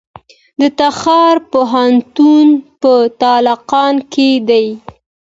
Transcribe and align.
د 0.59 0.61
تخار 0.79 1.35
پوهنتون 1.51 2.47
په 2.81 2.93
تالقان 3.21 3.95
کې 4.13 4.29
دی 4.49 4.67